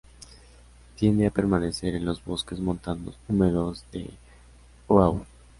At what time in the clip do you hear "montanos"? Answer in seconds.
2.59-3.19